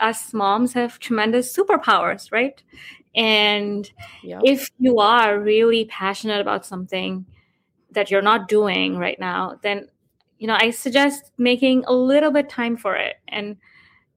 [0.00, 2.62] us moms have tremendous superpowers, right?
[3.14, 3.90] And
[4.22, 4.42] yep.
[4.44, 7.26] if you are really passionate about something
[7.90, 9.88] that you're not doing right now, then
[10.38, 13.16] you know, I suggest making a little bit time for it.
[13.28, 13.56] And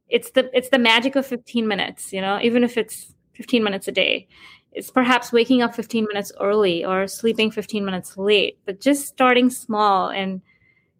[0.08, 3.88] it's the it's the magic of 15 minutes, you know, even if it's 15 minutes
[3.88, 4.28] a day.
[4.74, 9.50] It's perhaps waking up 15 minutes early or sleeping 15 minutes late, but just starting
[9.50, 10.42] small and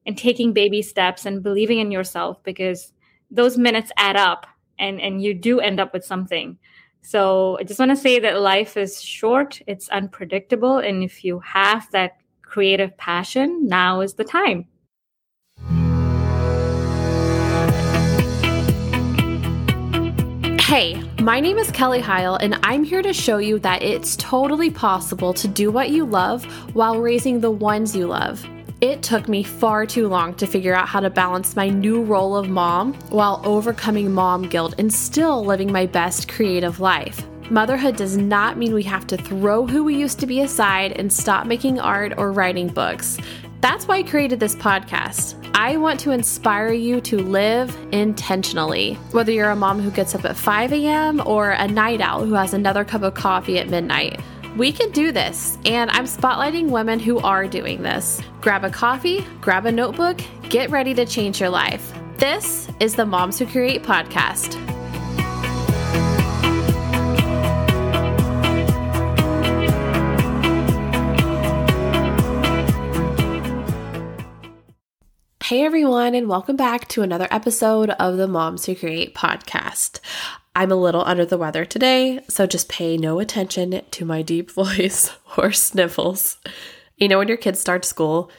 [0.06, 2.92] and taking baby steps and believing in yourself because
[3.30, 4.48] those minutes add up
[4.82, 6.58] and and you do end up with something
[7.02, 11.40] so i just want to say that life is short it's unpredictable and if you
[11.40, 14.66] have that creative passion now is the time
[20.72, 24.70] Hey, my name is Kelly Heil, and I'm here to show you that it's totally
[24.70, 28.42] possible to do what you love while raising the ones you love.
[28.82, 32.36] It took me far too long to figure out how to balance my new role
[32.36, 37.24] of mom while overcoming mom guilt and still living my best creative life.
[37.52, 41.14] Motherhood does not mean we have to throw who we used to be aside and
[41.14, 43.20] stop making art or writing books.
[43.60, 45.36] That's why I created this podcast.
[45.54, 48.96] I want to inspire you to live intentionally.
[49.12, 51.22] Whether you're a mom who gets up at 5 a.m.
[51.28, 54.20] or a night owl who has another cup of coffee at midnight.
[54.58, 58.22] We can do this, and I'm spotlighting women who are doing this.
[58.42, 61.94] Grab a coffee, grab a notebook, get ready to change your life.
[62.18, 64.56] This is the Moms Who Create podcast.
[75.42, 80.02] Hey everyone, and welcome back to another episode of the Moms Who Create podcast.
[80.54, 84.52] I'm a little under the weather today, so just pay no attention to my deep
[84.52, 86.38] voice or sniffles.
[86.98, 88.30] You know, when your kids start school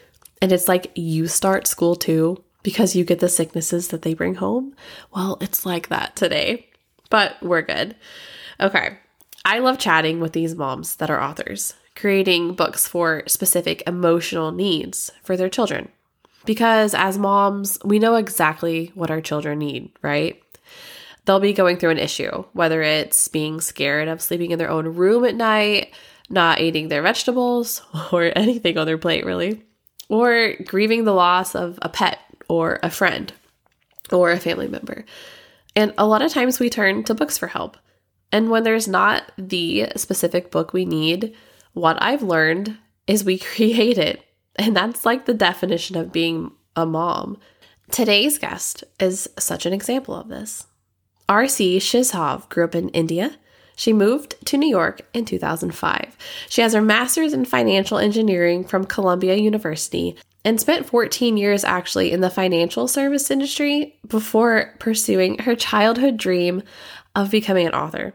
[0.41, 4.37] and it's like you start school too because you get the sicknesses that they bring
[4.37, 4.75] home?
[5.15, 6.69] Well, it's like that today,
[7.11, 7.97] but we're good.
[8.61, 8.99] Okay,
[9.45, 15.11] I love chatting with these moms that are authors, creating books for specific emotional needs
[15.23, 15.89] for their children.
[16.45, 20.42] Because as moms, we know exactly what our children need, right?
[21.25, 24.87] They'll be going through an issue, whether it's being scared of sleeping in their own
[24.89, 25.93] room at night,
[26.29, 29.63] not eating their vegetables, or anything on their plate, really,
[30.09, 32.19] or grieving the loss of a pet
[32.49, 33.33] or a friend
[34.11, 35.05] or a family member.
[35.75, 37.77] And a lot of times we turn to books for help.
[38.31, 41.35] And when there's not the specific book we need,
[41.73, 44.23] what I've learned is we create it.
[44.57, 47.39] And that's like the definition of being a mom.
[47.91, 50.67] Today's guest is such an example of this.
[51.33, 51.79] R.C.
[51.79, 53.39] Shizhav grew up in India.
[53.75, 56.15] She moved to New York in 2005.
[56.51, 62.13] She has her master's in financial engineering from Columbia University and spent 14 years actually
[62.13, 66.63] in the financial service industry before pursuing her childhood dream
[67.17, 68.13] of becoming an author.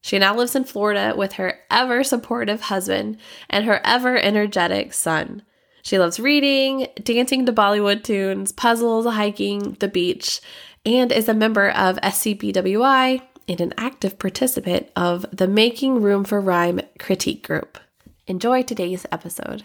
[0.00, 3.18] She now lives in Florida with her ever supportive husband
[3.50, 5.42] and her ever energetic son.
[5.82, 10.40] She loves reading, dancing to Bollywood tunes, puzzles, hiking, the beach,
[10.84, 16.40] and is a member of SCBWI and an active participant of the Making Room for
[16.40, 17.78] Rhyme critique group.
[18.26, 19.64] Enjoy today's episode.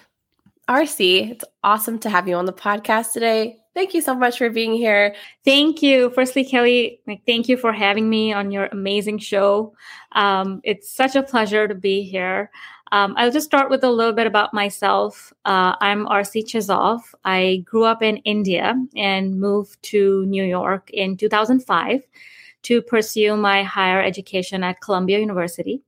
[0.69, 3.57] RC, it's awesome to have you on the podcast today.
[3.73, 5.15] Thank you so much for being here.
[5.43, 6.11] Thank you.
[6.11, 9.73] Firstly, Kelly, like, thank you for having me on your amazing show.
[10.13, 12.51] Um, it's such a pleasure to be here.
[12.93, 15.33] Um, I'll just start with a little bit about myself.
[15.45, 17.01] Uh, I'm RC Chizov.
[17.25, 22.03] I grew up in India and moved to New York in 2005
[22.61, 25.81] to pursue my higher education at Columbia University.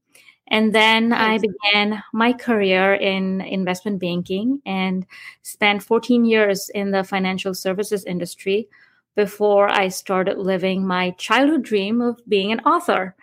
[0.47, 5.05] And then I began my career in investment banking and
[5.43, 8.67] spent 14 years in the financial services industry
[9.15, 13.15] before I started living my childhood dream of being an author.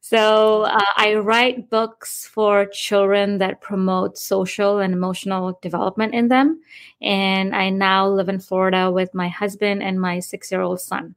[0.00, 6.60] So uh, I write books for children that promote social and emotional development in them.
[7.02, 11.14] And I now live in Florida with my husband and my six year old son.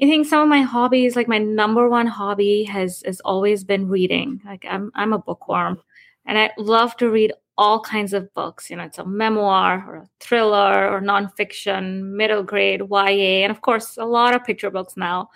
[0.00, 3.88] I think some of my hobbies, like my number one hobby, has has always been
[3.88, 4.42] reading.
[4.44, 5.80] Like I'm I'm a bookworm,
[6.26, 8.68] and I love to read all kinds of books.
[8.68, 13.62] You know, it's a memoir or a thriller or nonfiction, middle grade, YA, and of
[13.62, 15.30] course a lot of picture books now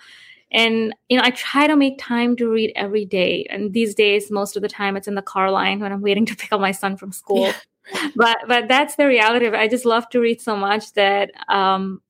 [0.51, 3.45] and you know i try to make time to read every day.
[3.49, 6.25] And these days most of the time it's in the car line when i'm waiting
[6.27, 7.47] to pick up my son from school.
[7.47, 8.09] Yeah.
[8.15, 9.59] but but that's the reality of it.
[9.59, 12.01] I just love to read so much that um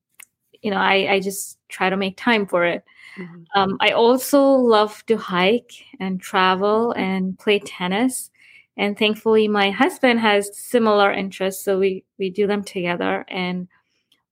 [0.60, 2.84] you know i i just try to make time for it.
[3.18, 3.42] Mm-hmm.
[3.54, 8.30] um i also love to hike and travel and play tennis.
[8.78, 13.24] And thankfully my husband has similar interests so we we do them together.
[13.28, 13.68] And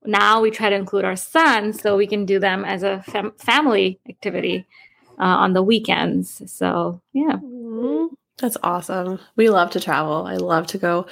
[0.04, 3.32] now we try to include our sons so we can do them as a fam-
[3.38, 4.66] family activity
[5.18, 6.42] uh, on the weekends.
[6.50, 7.36] So, yeah.
[7.36, 8.14] Mm-hmm.
[8.38, 9.18] That's awesome.
[9.36, 10.26] We love to travel.
[10.26, 11.06] I love to go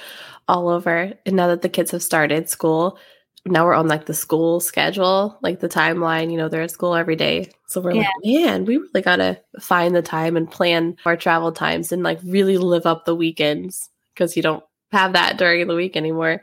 [0.47, 1.13] all over.
[1.25, 2.97] And now that the kids have started school,
[3.45, 6.95] now we're on like the school schedule, like the timeline, you know, they're at school
[6.95, 7.51] every day.
[7.67, 8.01] So we're yeah.
[8.01, 12.01] like, man, we really got to find the time and plan our travel times and
[12.01, 16.41] like really live up the weekends because you don't have that during the week anymore.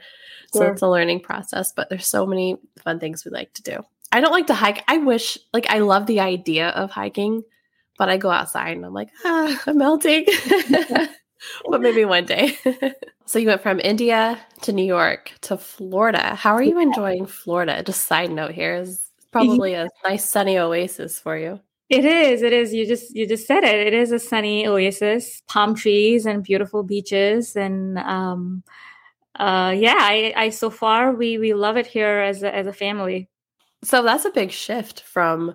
[0.53, 0.73] So yeah.
[0.73, 3.83] it's a learning process, but there's so many fun things we like to do.
[4.13, 4.85] I don't like to hike.
[4.89, 7.43] I wish, like, I love the idea of hiking,
[7.99, 10.27] but I go outside and I'm like, ah, I'm melting.
[11.71, 12.57] but maybe one day.
[13.27, 16.35] so you went from India to New York to Florida.
[16.35, 17.83] How are you enjoying Florida?
[17.83, 21.61] Just side note here is probably a nice sunny oasis for you.
[21.89, 22.43] It is.
[22.43, 22.75] It is.
[22.75, 23.87] You just you just said it.
[23.87, 28.65] It is a sunny oasis, palm trees and beautiful beaches, and um,
[29.39, 29.99] uh, yeah.
[29.99, 33.29] I, I so far we we love it here as a, as a family.
[33.85, 35.55] So that's a big shift from,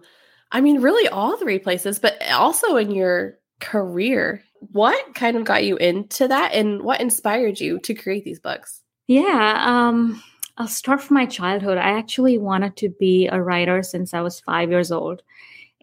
[0.51, 4.44] I mean, really all three places, but also in your career.
[4.72, 8.83] What kind of got you into that, and what inspired you to create these books?
[9.07, 9.63] Yeah.
[9.66, 10.22] Um,
[10.57, 11.80] I'll start from my childhood.
[11.80, 15.24] I actually wanted to be a writer since I was five years old.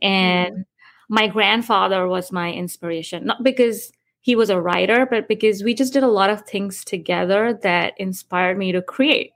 [0.00, 1.14] And mm-hmm.
[1.14, 5.92] my grandfather was my inspiration, not because he was a writer, but because we just
[5.92, 9.32] did a lot of things together that inspired me to create.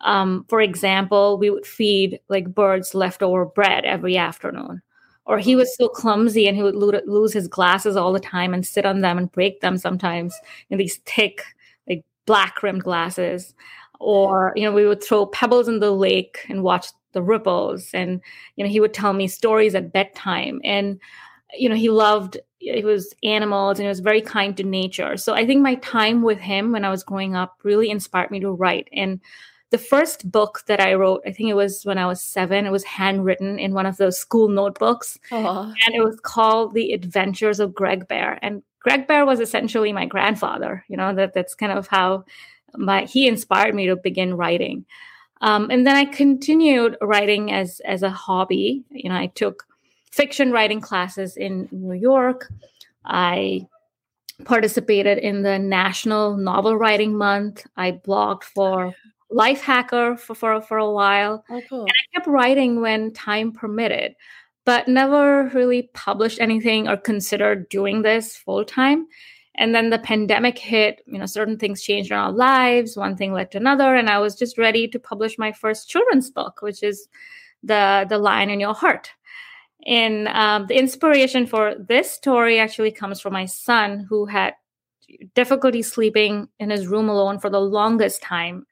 [0.00, 4.82] Um, for example, we would feed like birds leftover bread every afternoon.
[5.26, 8.52] Or he was so clumsy and he would lo- lose his glasses all the time
[8.52, 10.34] and sit on them and break them sometimes
[10.68, 11.42] in these thick,
[11.88, 13.54] like black rimmed glasses.
[14.00, 18.20] Or, you know, we would throw pebbles in the lake and watch the ripples and
[18.56, 21.00] you know he would tell me stories at bedtime and
[21.56, 22.36] you know he loved
[22.68, 25.16] it was animals and it was very kind to nature.
[25.16, 28.40] So i think my time with him when i was growing up really inspired me
[28.40, 28.88] to write.
[28.92, 29.20] And
[29.70, 32.70] the first book that i wrote i think it was when i was seven it
[32.70, 35.18] was handwritten in one of those school notebooks.
[35.30, 35.74] Aww.
[35.86, 38.38] and it was called the adventures of greg bear.
[38.42, 42.24] And greg bear was essentially my grandfather you know that that's kind of how
[42.76, 44.84] my he inspired me to begin writing.
[45.40, 48.84] Um, and then I continued writing as as a hobby.
[48.90, 49.66] You know, I took
[50.14, 52.48] fiction writing classes in New York.
[53.04, 53.66] I
[54.44, 57.66] participated in the National Novel Writing Month.
[57.76, 58.94] I blogged for
[59.32, 61.44] Lifehacker for, for, for a while.
[61.50, 61.80] Oh, cool.
[61.80, 64.14] And I kept writing when time permitted,
[64.64, 69.06] but never really published anything or considered doing this full time
[69.56, 73.32] and then the pandemic hit you know certain things changed in our lives one thing
[73.32, 76.82] led to another and i was just ready to publish my first children's book which
[76.82, 77.08] is
[77.62, 79.10] the the lion in your heart
[79.86, 84.54] and um, the inspiration for this story actually comes from my son who had
[85.34, 88.66] difficulty sleeping in his room alone for the longest time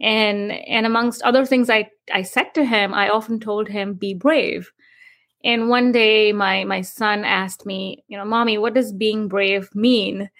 [0.00, 4.12] and and amongst other things i i said to him i often told him be
[4.14, 4.72] brave
[5.44, 9.68] and one day my my son asked me, you know, "Mommy, what does being brave
[9.74, 10.30] mean?"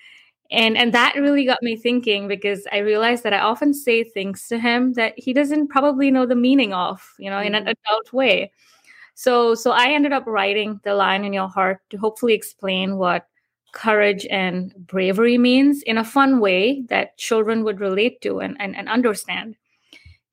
[0.51, 4.49] And and that really got me thinking because I realized that I often say things
[4.49, 7.49] to him that he doesn't probably know the meaning of, you know, mm-hmm.
[7.49, 7.71] in an mm-hmm.
[7.71, 8.51] adult way.
[9.15, 13.27] So so I ended up writing The Lion in Your Heart to hopefully explain what
[13.73, 18.75] courage and bravery means in a fun way that children would relate to and, and,
[18.77, 19.57] and understand.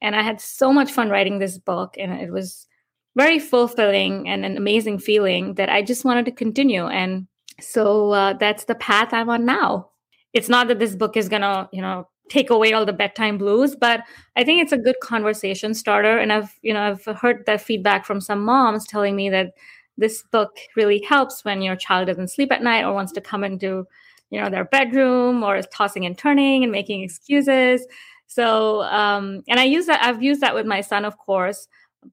[0.01, 2.67] And I had so much fun writing this book, and it was
[3.15, 6.87] very fulfilling and an amazing feeling that I just wanted to continue.
[6.87, 7.27] And
[7.59, 9.89] so uh, that's the path I'm on now.
[10.33, 13.75] It's not that this book is gonna, you know, take away all the bedtime blues,
[13.75, 14.03] but
[14.35, 16.17] I think it's a good conversation starter.
[16.17, 19.53] And I've, you know, I've heard that feedback from some moms telling me that
[19.97, 23.43] this book really helps when your child doesn't sleep at night or wants to come
[23.43, 23.85] into,
[24.29, 27.85] you know, their bedroom or is tossing and turning and making excuses.
[28.27, 30.01] So, um, and I use that.
[30.01, 31.67] I've used that with my son, of course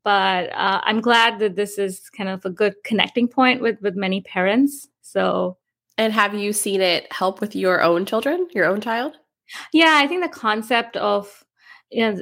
[0.05, 3.97] but uh, i'm glad that this is kind of a good connecting point with with
[3.97, 5.57] many parents so
[5.97, 9.17] and have you seen it help with your own children your own child
[9.73, 11.45] yeah i think the concept of
[11.91, 12.19] you know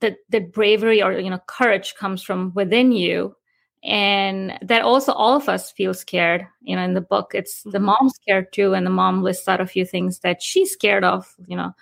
[0.00, 3.34] that the bravery or you know courage comes from within you
[3.82, 6.46] and that also all of us feel scared.
[6.62, 7.86] You know in the book it's the mm-hmm.
[7.86, 11.34] mom's scared too and the mom lists out a few things that she's scared of
[11.46, 11.72] you know.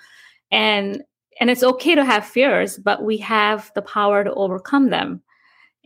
[0.50, 1.02] And
[1.40, 5.22] and it's okay to have fears but we have the power to overcome them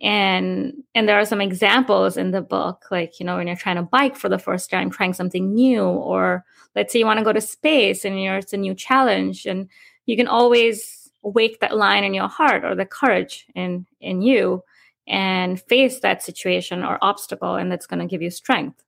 [0.03, 3.77] and and there are some examples in the book like you know when you're trying
[3.77, 6.45] to bike for the first time trying something new or
[6.75, 9.69] let's say you want to go to space and you're, it's a new challenge and
[10.07, 14.63] you can always wake that lion in your heart or the courage in in you
[15.07, 18.83] and face that situation or obstacle and that's going to give you strength.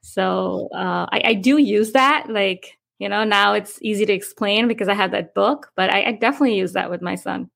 [0.00, 4.68] So uh, I, I, do use that like you know now it's easy to explain
[4.68, 7.50] because i have that book but I, I definitely use that with my son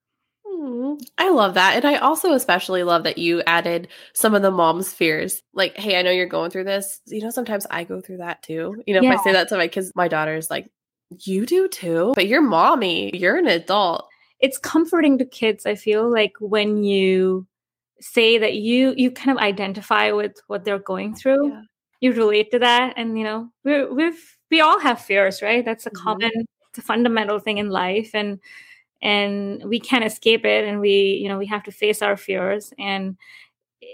[0.60, 1.76] Mm, I love that.
[1.76, 5.42] And I also especially love that you added some of the mom's fears.
[5.54, 7.00] Like, hey, I know you're going through this.
[7.06, 8.82] You know, sometimes I go through that too.
[8.86, 9.14] You know, yeah.
[9.14, 10.70] if I say that to my kids, my daughter's like,
[11.24, 14.08] you do too, but you're mommy, you're an adult.
[14.38, 17.46] It's comforting to kids, I feel like when you
[18.00, 21.48] say that you you kind of identify with what they're going through.
[21.48, 21.62] Yeah.
[22.00, 22.94] You relate to that.
[22.96, 25.64] And you know, we we've we all have fears, right?
[25.64, 26.02] That's a mm-hmm.
[26.02, 26.30] common,
[26.70, 28.10] it's a fundamental thing in life.
[28.14, 28.40] And
[29.02, 32.72] and we can't escape it and we you know we have to face our fears
[32.78, 33.16] and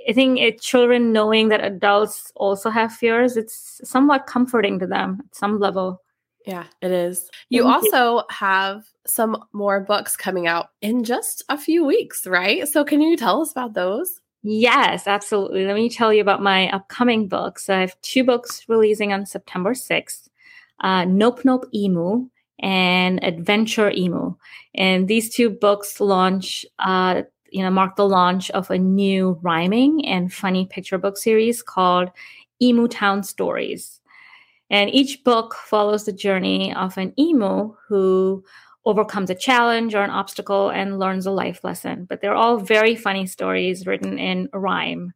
[0.09, 5.21] i think it, children knowing that adults also have fears it's somewhat comforting to them
[5.25, 6.03] at some level
[6.47, 8.25] yeah it is you Thank also you.
[8.31, 13.17] have some more books coming out in just a few weeks right so can you
[13.17, 15.67] tell us about those Yes, absolutely.
[15.67, 17.69] Let me tell you about my upcoming books.
[17.69, 20.29] I have two books releasing on September 6th
[20.81, 22.29] uh, Nope Nope Emu
[22.61, 24.35] and Adventure Emu.
[24.75, 30.07] And these two books launch, uh, you know, mark the launch of a new rhyming
[30.07, 32.11] and funny picture book series called
[32.61, 34.01] Emu Town Stories.
[34.71, 38.45] And each book follows the journey of an emu who
[38.85, 42.05] overcomes a challenge or an obstacle and learns a life lesson.
[42.09, 45.13] But they're all very funny stories written in rhyme.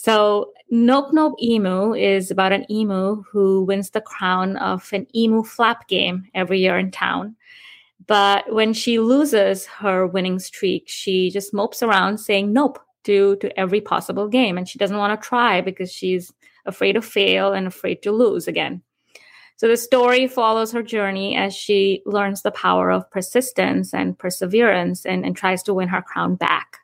[0.00, 5.42] So, Nope Nope Emu is about an emu who wins the crown of an emu
[5.42, 7.34] flap game every year in town.
[8.06, 13.58] But when she loses her winning streak, she just mopes around saying nope to, to
[13.58, 14.56] every possible game.
[14.56, 16.32] And she doesn't want to try because she's
[16.64, 18.82] afraid to fail and afraid to lose again.
[19.56, 25.04] So the story follows her journey as she learns the power of persistence and perseverance
[25.04, 26.78] and, and tries to win her crown back.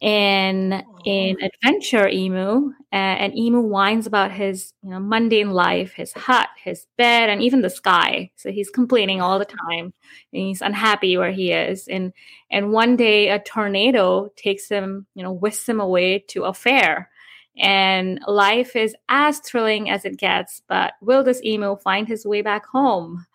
[0.00, 6.12] And in Adventure Emu, uh, an emu whines about his you know mundane life, his
[6.12, 8.30] hut, his bed, and even the sky.
[8.36, 9.92] So he's complaining all the time.
[10.32, 11.88] And he's unhappy where he is.
[11.88, 12.12] And
[12.50, 17.10] and one day a tornado takes him, you know, whisks him away to a fair.
[17.58, 22.40] And life is as thrilling as it gets, but will this emu find his way
[22.40, 23.26] back home?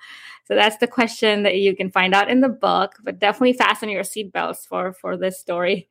[0.46, 3.90] So that's the question that you can find out in the book, but definitely fasten
[3.90, 5.88] your seatbelts for for this story.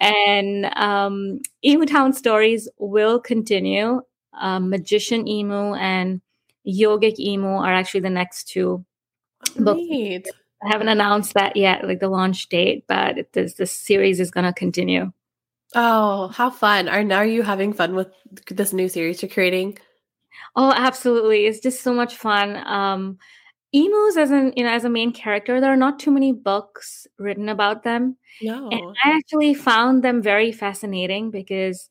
[0.00, 4.02] And um, Emu Town stories will continue.
[4.38, 6.20] Um, Magician Emu and
[6.66, 8.84] Yogic Emu are actually the next two
[9.56, 9.80] books.
[10.62, 14.30] I haven't announced that yet, like the launch date, but it, this this series is
[14.30, 15.10] going to continue.
[15.74, 16.88] Oh, how fun!
[16.88, 18.08] Are now are you having fun with
[18.48, 19.78] this new series you're creating?
[20.56, 21.46] Oh, absolutely!
[21.46, 22.56] It's just so much fun.
[22.66, 23.18] Um,
[23.72, 27.06] emus as an you know as a main character there are not too many books
[27.18, 28.16] written about them.
[28.42, 28.68] No.
[28.70, 31.88] And i actually found them very fascinating because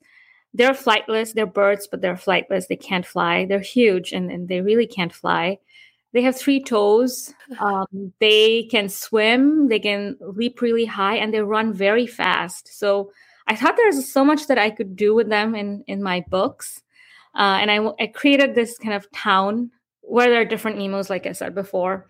[0.53, 2.67] they're flightless they're birds but they're flightless.
[2.67, 3.45] They can't fly.
[3.45, 5.59] They're huge and, and they really can't fly.
[6.11, 7.33] They have three toes.
[7.59, 12.67] Um, they can swim they can leap really high and they run very fast.
[12.67, 13.11] So
[13.47, 16.83] i thought there's so much that i could do with them in in my books.
[17.35, 19.71] Uh, and I, I created this kind of town
[20.09, 22.07] where there are different emus, like I said before.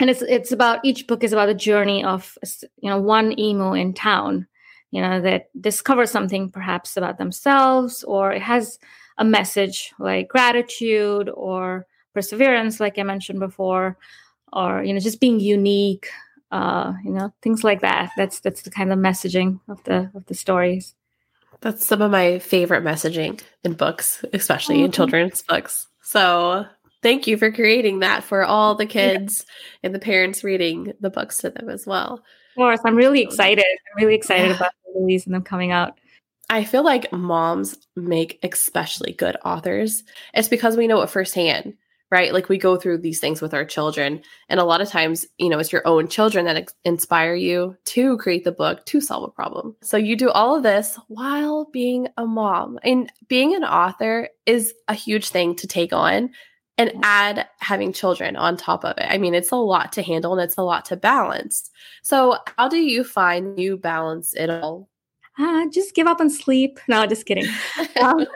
[0.00, 2.38] And it's it's about each book is about the journey of
[2.78, 4.46] you know one emu in town,
[4.90, 8.78] you know that discovers something perhaps about themselves, or it has
[9.18, 13.98] a message like gratitude or perseverance, like I mentioned before,
[14.52, 16.08] or you know just being unique,
[16.52, 18.12] uh, you know things like that.
[18.16, 20.94] That's that's the kind of messaging of the of the stories.
[21.60, 24.84] That's some of my favorite messaging in books, especially mm-hmm.
[24.86, 25.88] in children's books.
[26.02, 26.66] So
[27.02, 29.86] thank you for creating that for all the kids yeah.
[29.86, 32.14] and the parents reading the books to them as well.
[32.14, 33.64] Of course, I'm really excited.
[33.64, 34.56] I'm really excited yeah.
[34.56, 35.98] about the release and them coming out.
[36.50, 40.02] I feel like moms make especially good authors.
[40.32, 41.74] It's because we know it firsthand,
[42.10, 42.32] right?
[42.32, 44.22] Like we go through these things with our children.
[44.48, 47.76] And a lot of times, you know, it's your own children that ex- inspire you
[47.86, 49.76] to create the book to solve a problem.
[49.82, 52.78] So you do all of this while being a mom.
[52.82, 56.30] And being an author is a huge thing to take on
[56.78, 59.06] and add having children on top of it.
[59.08, 61.70] I mean, it's a lot to handle and it's a lot to balance.
[62.02, 64.88] So, how do you find you balance it all?
[65.38, 66.80] Uh, just give up on sleep.
[66.88, 67.46] No, just kidding.
[68.00, 68.26] Um,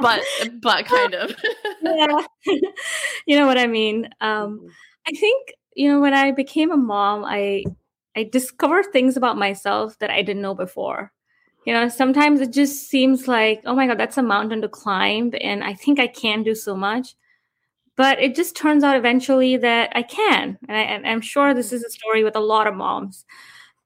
[0.00, 0.22] but
[0.62, 1.34] but kind of.
[1.82, 2.22] yeah,
[3.26, 4.08] you know what I mean.
[4.22, 4.68] Um, mm-hmm.
[5.06, 7.64] I think you know when I became a mom, I
[8.16, 11.12] I discovered things about myself that I didn't know before.
[11.66, 15.34] You know, sometimes it just seems like, oh my god, that's a mountain to climb,
[15.42, 17.14] and I think I can do so much
[18.02, 20.58] but it just turns out eventually that I can.
[20.68, 23.24] And, I, am sure this is a story with a lot of moms.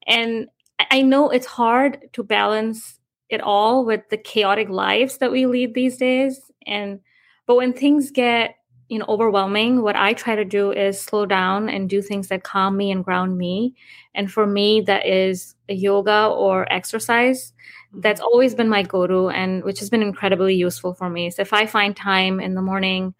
[0.07, 0.47] And
[0.89, 5.75] I know it's hard to balance it all with the chaotic lives that we lead
[5.75, 6.41] these days.
[6.65, 6.99] And
[7.45, 8.55] but when things get
[8.89, 12.45] you know overwhelming what i try to do is slow down and do things that
[12.45, 13.75] calm me and ground me
[14.15, 17.51] and for me that is yoga or exercise
[17.91, 17.99] mm-hmm.
[17.99, 21.51] that's always been my go-to and which has been incredibly useful for me so if
[21.51, 23.13] i find time in the morning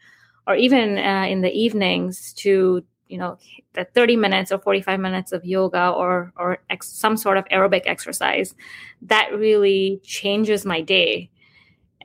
[0.48, 3.38] or even uh, in the evenings to you know
[3.74, 7.84] the 30 minutes or 45 minutes of yoga or or ex- some sort of aerobic
[7.86, 8.56] exercise
[9.02, 11.30] that really changes my day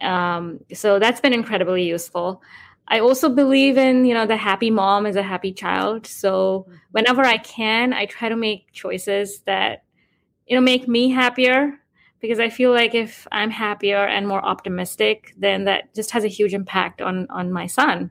[0.01, 2.43] um, so that's been incredibly useful
[2.89, 6.07] I also believe in, you know, the happy mom is a happy child.
[6.07, 6.77] So mm-hmm.
[6.91, 9.85] whenever I can, I try to make choices that,
[10.47, 11.79] you know, make me happier
[12.21, 16.29] because I feel like if I'm happier and more optimistic, then that just has a
[16.29, 18.11] huge impact on on my son.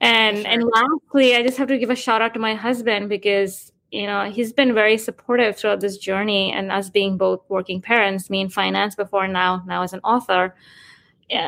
[0.00, 0.46] And sure.
[0.46, 4.06] and lastly, I just have to give a shout out to my husband because you
[4.06, 8.40] know he's been very supportive throughout this journey and us being both working parents, me
[8.40, 10.54] in finance before now now as an author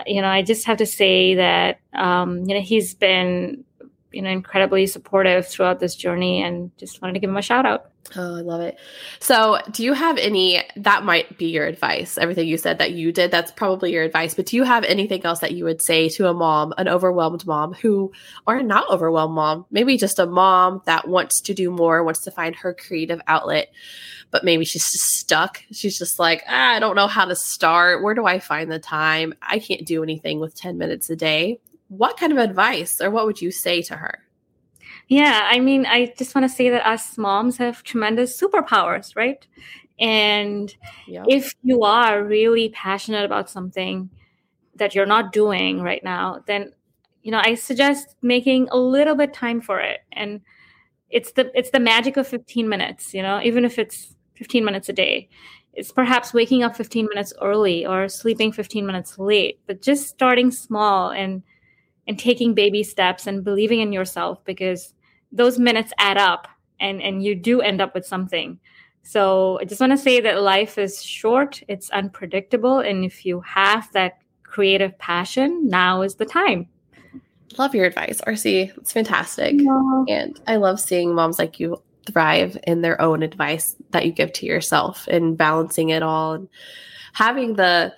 [0.07, 3.65] you know, I just have to say that um, you know he's been
[4.13, 7.67] you know incredibly supportive throughout this journey, and just wanted to give him a shout
[7.67, 7.90] out.
[8.17, 8.77] Oh, I love it.
[9.21, 12.19] So, do you have any that might be your advice?
[12.19, 15.25] Everything you said that you did, that's probably your advice, but do you have anything
[15.25, 18.11] else that you would say to a mom, an overwhelmed mom who
[18.47, 22.33] or not overwhelmed mom, maybe just a mom that wants to do more, wants to
[22.33, 23.69] find her creative outlet,
[24.33, 25.63] but maybe she's just stuck.
[25.71, 28.03] She's just like, ah, I don't know how to start.
[28.03, 29.35] Where do I find the time?
[29.41, 31.61] I can't do anything with 10 minutes a day.
[31.89, 34.21] What kind of advice or what would you say to her?
[35.11, 39.45] Yeah, I mean, I just want to say that us moms have tremendous superpowers, right?
[39.99, 40.73] And
[41.09, 41.27] yep.
[41.29, 44.09] if you are really passionate about something
[44.77, 46.73] that you're not doing right now, then
[47.23, 49.99] you know, I suggest making a little bit time for it.
[50.13, 50.43] And
[51.11, 54.89] it's the it's the magic of 15 minutes, you know, even if it's 15 minutes
[54.89, 55.29] a day.
[55.73, 60.53] It's perhaps waking up 15 minutes early or sleeping 15 minutes late, but just starting
[60.53, 61.43] small and
[62.07, 64.95] and taking baby steps and believing in yourself because
[65.33, 68.59] those minutes add up and and you do end up with something.
[69.03, 73.41] So i just want to say that life is short it's unpredictable and if you
[73.41, 76.69] have that creative passion now is the time.
[77.59, 79.55] Love your advice rc it's fantastic.
[80.09, 84.33] And i love seeing moms like you thrive in their own advice that you give
[84.35, 86.49] to yourself and balancing it all and
[87.13, 87.93] having the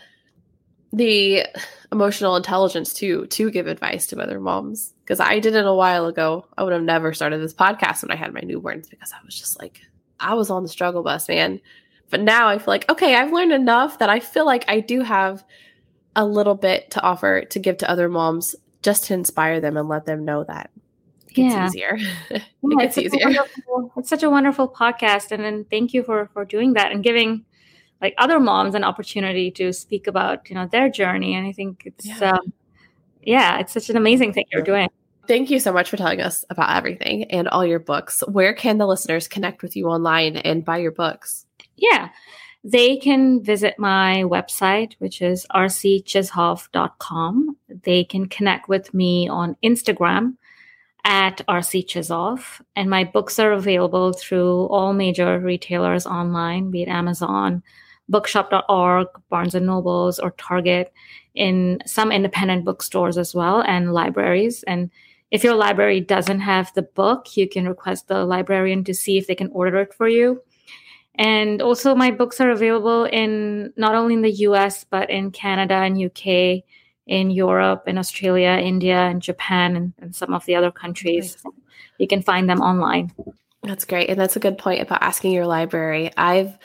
[0.92, 1.46] the
[1.90, 6.07] emotional intelligence too to give advice to other moms because I did it a while
[6.07, 6.46] ago.
[6.57, 9.38] I would have never started this podcast when I had my newborns because I was
[9.38, 9.81] just like
[10.20, 11.61] I was on the struggle bus, man.
[12.11, 15.02] But now I feel like okay, I've learned enough that I feel like I do
[15.02, 15.44] have
[16.14, 19.88] a little bit to offer to give to other moms just to inspire them and
[19.88, 20.70] let them know that
[21.28, 21.66] it gets yeah.
[21.66, 21.98] easier.
[22.31, 23.44] it yeah, gets it's easier.
[23.96, 27.46] It's such a wonderful podcast and then thank you for for doing that and giving
[28.03, 31.85] like other moms an opportunity to speak about you know their journey and i think
[31.87, 32.53] it's yeah, um,
[33.23, 34.88] yeah it's such an amazing thing you're doing.
[35.29, 38.25] Thank you so much for telling us about everything and all your books.
[38.27, 41.47] Where can the listeners connect with you online and buy your books?
[41.77, 42.09] Yeah.
[42.65, 47.57] They can visit my website, which is rcchishoff.com.
[47.69, 50.35] They can connect with me on Instagram
[51.05, 52.61] at rcchishoff.
[52.75, 57.62] And my books are available through all major retailers online, be it Amazon,
[58.12, 60.92] bookshop.org, Barnes and Nobles, or Target,
[61.35, 64.62] in some independent bookstores as well, and libraries.
[64.64, 64.90] And
[65.33, 69.27] if your library doesn't have the book, you can request the librarian to see if
[69.27, 70.42] they can order it for you.
[71.16, 75.75] And also, my books are available in not only in the US, but in Canada
[75.75, 76.62] and UK,
[77.07, 81.37] in Europe, in Australia, India, and Japan, and, and some of the other countries.
[81.44, 81.55] Nice.
[81.98, 83.12] You can find them online.
[83.62, 84.11] That's great.
[84.11, 86.11] And that's a good point about asking your library.
[86.16, 86.59] I've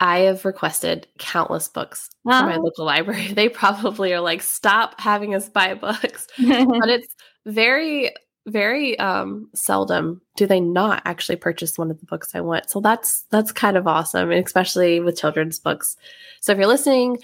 [0.00, 2.40] I have requested countless books wow.
[2.40, 3.28] from my local library.
[3.34, 6.26] They probably are like, stop having us buy books.
[6.38, 7.14] but it's
[7.46, 8.12] very,
[8.46, 12.70] very um seldom do they not actually purchase one of the books I want.
[12.70, 15.96] So that's that's kind of awesome, and especially with children's books.
[16.40, 17.18] So if you're listening,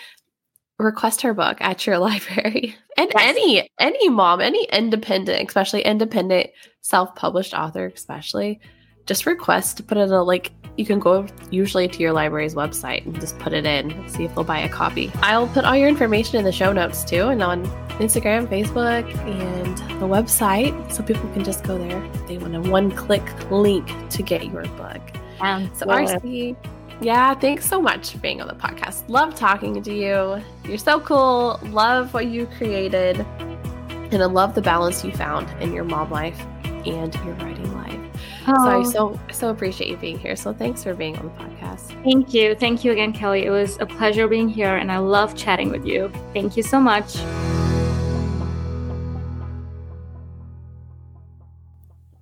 [0.78, 2.76] request her book at your library.
[2.96, 3.36] And yes.
[3.36, 8.60] any any mom, any independent, especially independent self-published author, especially
[9.06, 12.54] just request to put it in a like you can go usually to your library's
[12.54, 15.10] website and just put it in see if they'll buy a copy.
[15.16, 17.64] I'll put all your information in the show notes too and on
[17.98, 22.00] instagram facebook and the website so people can just go there.
[22.26, 25.02] They want a one-click link to get your book.
[25.40, 26.56] Um, so rc
[27.00, 29.02] yeah thanks so much for being on the podcast.
[29.08, 30.40] Love talking to you.
[30.64, 31.58] You're so cool.
[31.64, 33.26] Love what you created
[34.12, 36.46] and i love the balance you found in your mom life
[36.86, 38.00] and your writing life
[38.46, 38.54] Oh.
[38.54, 40.34] So I so so appreciate you being here.
[40.34, 42.02] So thanks for being on the podcast.
[42.02, 42.54] Thank you.
[42.54, 43.44] Thank you again, Kelly.
[43.44, 46.10] It was a pleasure being here and I love chatting with you.
[46.32, 47.16] Thank you so much.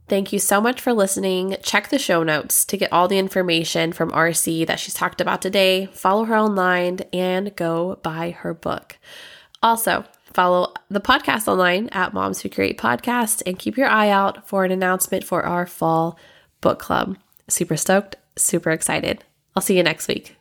[0.09, 1.57] Thank you so much for listening.
[1.63, 5.41] Check the show notes to get all the information from RC that she's talked about
[5.41, 5.87] today.
[5.87, 8.99] Follow her online and go buy her book.
[9.63, 14.49] Also, follow the podcast online at Moms Who Create Podcast and keep your eye out
[14.49, 16.19] for an announcement for our fall
[16.61, 17.17] book club.
[17.49, 19.25] Super stoked, super excited.
[19.55, 20.40] I'll see you next week.